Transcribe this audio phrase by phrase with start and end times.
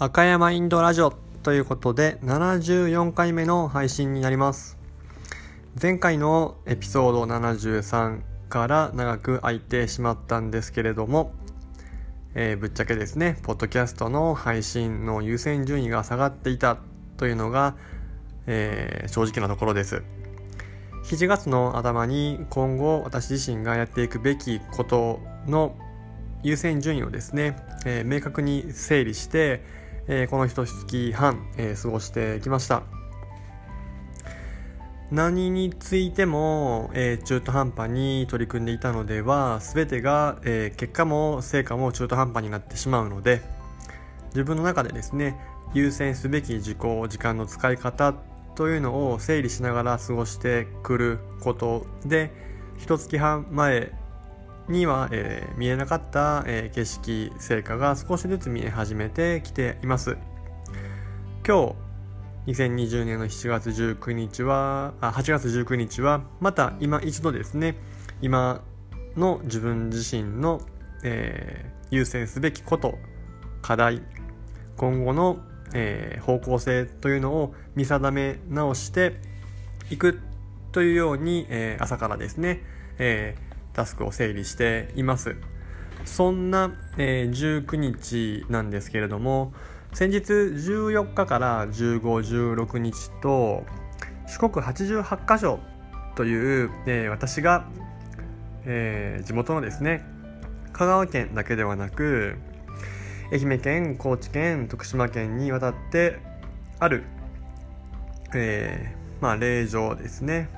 [0.00, 4.78] 赤山インドラジオということで74回目の配信になります。
[5.80, 11.32] 前回のエピソード73から長く空いてしまったんですけれども、
[12.34, 16.78] えー、ぶっちゃけですねポッドキャストの配信の優先順位が下がっていた
[17.16, 17.76] というのが、
[18.46, 20.02] えー、正直なところです。
[21.04, 25.74] 7月の頭に今後私自身がやっていくべきことの
[26.42, 29.62] 優先順位をですね、えー、明確に整理して
[30.10, 32.82] えー、この一月半、えー、過ごしてきました。
[35.10, 43.40] 何についても、えー、中途半端に取り組んでいたのでは全てが、え結果も成果も中途半端になってしまうので
[44.30, 45.38] 自分の中でですね
[45.72, 48.14] 優先すべき事項時間の使い方
[48.54, 52.30] というのを整理しながら過ごしてくることで
[52.78, 53.92] 一月半前
[54.68, 60.16] には、えー、見えなかった、えー、景色成果が少しずつ見え始めてきています。
[61.46, 61.74] 今
[62.46, 67.76] 日2020年の7月19日はあ8月19日はまた今一度ですね
[68.20, 68.62] 今
[69.16, 70.60] の自分自身の、
[71.04, 72.98] えー、優先すべきこと
[73.62, 74.02] 課題
[74.76, 75.38] 今後の、
[75.74, 79.20] えー、方向性というのを見定め直して
[79.90, 80.20] いく
[80.72, 82.62] というように、えー、朝からですね、
[82.98, 83.47] えー
[83.78, 85.36] タスクを整理しています。
[86.04, 89.52] そんな、えー、19日なんですけれども
[89.92, 93.64] 先日14日から1516日と
[94.26, 95.60] 四国88カ所
[96.16, 97.68] という、えー、私が、
[98.64, 100.02] えー、地元のですね
[100.72, 102.36] 香川県だけではなく
[103.30, 106.18] 愛媛県高知県徳島県に渡って
[106.78, 107.04] ある、
[108.34, 110.57] えー、まあ霊場ですね。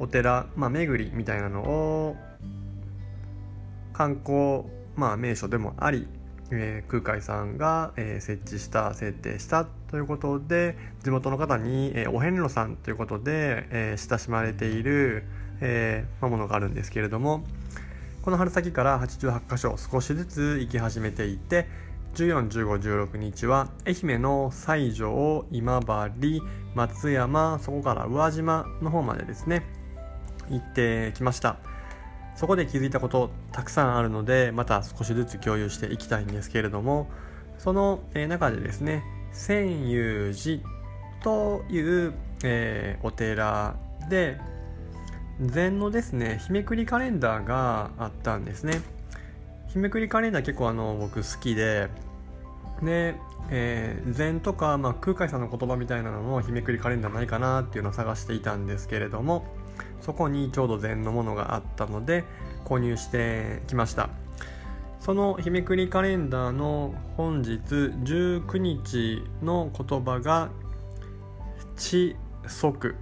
[0.00, 2.16] お寺、まあ、巡りみたいなのを
[3.92, 4.64] 観光、
[4.96, 6.08] まあ、名所でもあり、
[6.50, 15.24] えー、空海さんが、えー、設置した設定したということで地元の方に、えー、お遍路さんということで、え、親しまれている、
[15.60, 17.44] えーまあ、ものがあるんですけれども
[18.22, 21.66] この春先から88箇所少しずつ行き始めていて
[22.14, 25.80] 141516日は愛媛の西条今
[26.20, 26.42] 治
[26.74, 29.79] 松山そこから宇和島の方までですね
[30.50, 31.56] 行ってきました。
[32.36, 37.10] そこで気づいたことたくさんあるのでまた少しずつ共有していきたいんですけれども
[37.58, 39.02] その中でですね
[39.32, 40.62] 千遊寺
[41.22, 43.76] という、えー、お寺
[44.08, 44.40] で
[45.40, 48.80] 禅のですね日めくりカレンダーがあったんですね。
[49.68, 51.88] 日めくりカレンダー結構あの僕好きで
[52.82, 53.14] で、
[53.50, 59.44] えー、禅とか、まあ、空海さんの言葉みたいなのの日めくりカレンダーないかなっていうのを探していたんですけれども
[60.00, 62.24] そこにちょうど禅のものがあったので
[62.64, 64.10] 購入してきました。
[65.00, 70.50] その日めくりカレンダーの本日19日の言葉が
[71.76, 72.16] 「知
[72.46, 72.94] 足」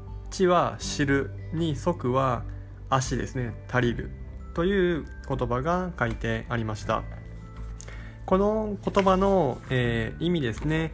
[0.30, 2.44] 「知は知る」に「足」は
[2.88, 3.54] 足ですね。
[3.68, 4.10] 足りる
[4.54, 7.02] という言葉が書いてありました。
[8.24, 10.92] この言葉の、えー、意味ですね。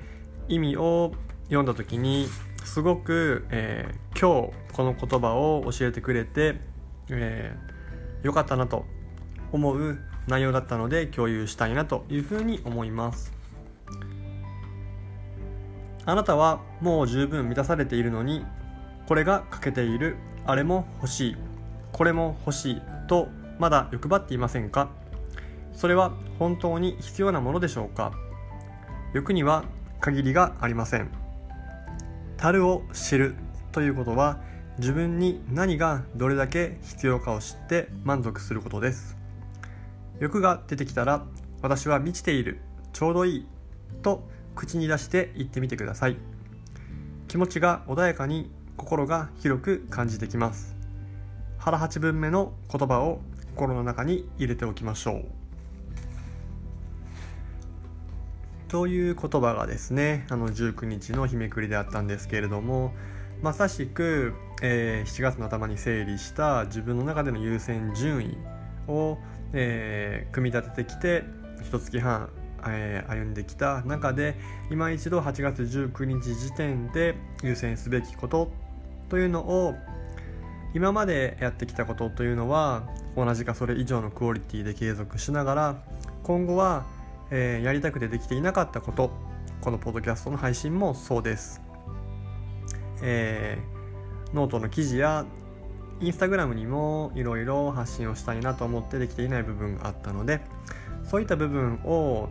[0.48, 1.12] 意味を
[1.44, 2.26] 読んだ時に
[2.64, 6.60] すごく、えー、今日この言葉を教えてくれて、
[7.08, 8.84] えー、よかったなと
[9.50, 13.32] 思う内容だったので共有したいなというふうに思います。
[16.06, 18.46] あなたはもう十分満たされているのに
[19.08, 20.16] これが欠けている。
[20.46, 21.36] あれも欲しい。
[21.90, 23.26] これも欲しいと
[23.58, 24.90] まだ欲張っていませんか？
[25.72, 28.12] それは本当に必要なものでしょうか？
[29.12, 29.64] 欲には
[29.98, 31.10] 限りがありません。
[32.36, 33.34] 樽を知る
[33.72, 34.46] ということは
[34.78, 39.16] 自分に何がどれだけ必要かを知って満足することです。
[40.20, 41.24] 欲が出てきたら
[41.62, 42.60] 私は満ちている
[42.92, 43.46] ちょうどいい
[44.02, 46.16] と口に出して言ってみてください。
[47.26, 50.76] 気持ちが穏やかに心が広く感じてきます。
[51.58, 53.20] 腹八分目の言葉を
[53.56, 55.24] 心の中に入れておきましょう。
[58.68, 62.94] という言葉がですねあの19日の日めくりであったんですけれども
[63.42, 68.36] まさしく、えー、7月の頭に整理した自分の中での優先順位
[68.88, 69.18] を、
[69.52, 71.24] えー、組み立ててきて
[71.62, 72.30] 一月半、
[72.66, 74.36] えー、歩んできた中で
[74.70, 78.50] 今一度8月19日時点で優先すべきこと
[79.08, 79.74] というのを
[80.74, 85.82] 今までやってきたことというのは同じかそれ以上のクオリティで継続しながら
[86.22, 86.84] 今後は
[87.30, 89.10] えー、やりたくてできていなかったこと
[89.60, 91.60] このポッドキャストの配信もそうです、
[93.02, 95.26] えー、ノートの記事や
[96.00, 100.40] インスタグラムにもいろいろ発信をしたいなと思ってできていない部分があったので
[101.04, 102.28] そういった部分を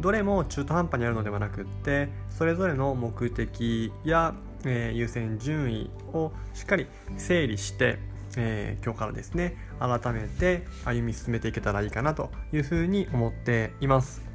[0.00, 4.34] どれも中途半端にあるのではなくってそれぞれの目的や、
[4.64, 6.86] えー、優先順位をしっかり
[7.16, 7.98] 整理して、
[8.36, 14.27] えー、今日からですね改めて歩み進めていけたらいいかなというふうに思っています。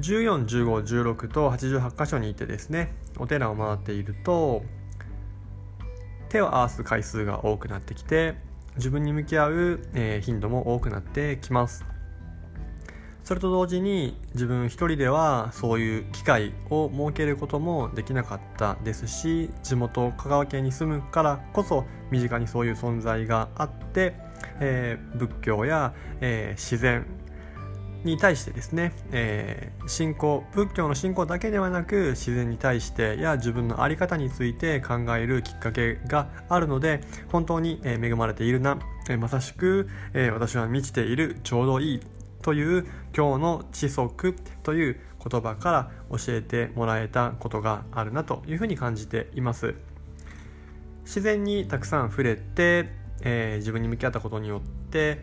[0.00, 4.62] 141516と88箇所にいてですねお寺を回っていると
[6.28, 8.34] 手を合わす回数が多くなってきて
[8.76, 11.84] 自分に向き合う、えー、頻度も多くなってきます。
[13.26, 24.14] それと同時に自分一人ではそういう機会を設けることもできなかったですし地元香川県に住むからこそ身近にそういう存在があって、
[24.60, 27.04] えー、仏教や、えー、自然
[28.04, 37.00] に対してですね、えー、信仰仏教の信仰だけではなく自然に対してや自分の在り方について考えるきっかけがあるので
[37.32, 38.78] 本当に恵まれているな、
[39.08, 42.00] えまさしく、え私は満ちているちょうどいい
[42.42, 49.74] という今日の知足という言葉から教えてもらえたことがあるなというふうに感じています。
[51.04, 52.90] 自然にたくさん触れて、
[53.22, 54.60] えー、自分に向き合ったことによっ
[54.90, 55.20] て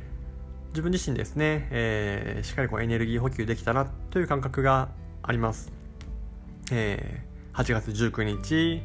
[0.74, 4.90] 自分自身ですね、えー、しっかりこうエネルギー補給できたなという感覚が
[5.22, 5.72] あります、
[6.72, 8.82] えー、8月19日。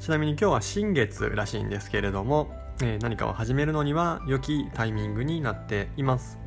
[0.00, 6.38] ちなみに今日は新月らしいんですけれども、え何かを始めるのには良きタイミングになっています。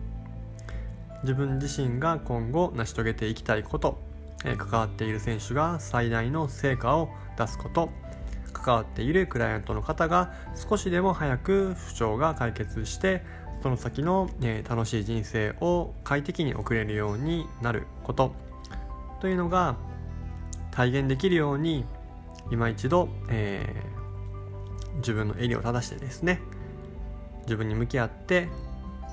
[1.23, 3.99] 自分自身が今後成し遂げていきたいこと、
[4.45, 7.89] えー、関わっている選手が最大の成果を出すこと
[8.53, 13.23] 関わっているクライアントの方が少しでも早く不調が解決して
[13.67, 18.33] その先の、え、楽しい人生を快適に送れるようになること
[19.19, 19.75] というのが
[20.71, 21.83] 体現できるように
[22.49, 26.39] 今一度、えー、自分の襟を正してですね
[27.41, 28.47] 自分に向き合って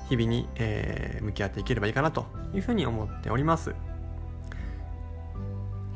[0.07, 3.75] 日々に、えー、向き合っていければいいかなというふうに思っております。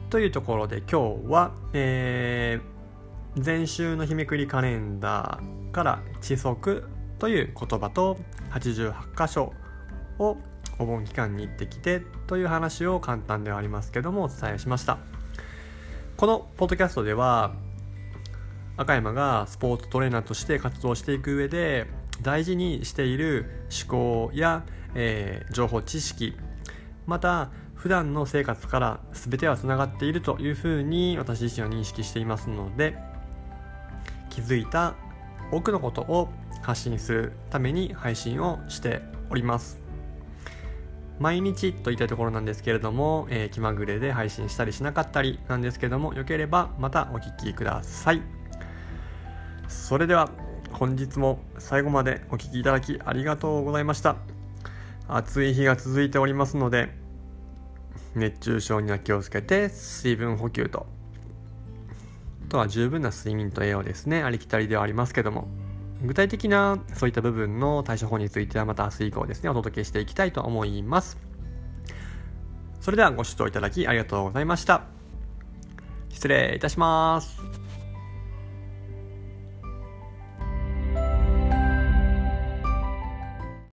[0.10, 6.84] というところで今日は、えー、前週の日めくりカレンダーから「知足」
[7.20, 8.18] という言葉と
[8.52, 9.54] 88箇所
[10.18, 10.38] を
[10.80, 14.98] お盆期間に行ってきてという話を簡単ではありますけどもお伝えしました。
[16.18, 17.54] このポッドキャストでは
[18.76, 21.88] 赤山がスポーツトレーナーとして活動していく上で
[22.22, 24.64] 大事にしている思考や、
[24.96, 26.36] えー、情報知識
[27.06, 32.98] また普段の生活から全てはつながっているというふうに私自身は認識していますので
[34.30, 34.96] 気づいた
[35.52, 36.30] 多くのことを
[36.62, 39.80] 発信するために配信をしております。
[41.20, 48.22] 毎日といったところなんですけれども、えー、気まぐれで配信したりしなかったりなんですけどもよければまたお聴きください。
[49.68, 50.30] それでは
[50.72, 54.16] 本日も最後までお聴きいただきありがとうございました。
[55.08, 56.90] 暑い日が続いておりますので
[58.16, 60.86] 熱中症には気をつけて水分補給と
[62.50, 64.24] とは十分な睡眠と栄養ですね。
[64.24, 65.48] ありきたりではありますけども。
[66.02, 71.18] 具体的なそういった部分の対処法についてはまた明日以降ですねお届けしていきたいと思います。
[72.80, 74.84] それではご視聴いただきありがとうございました。
[76.10, 77.69] 失礼いたします。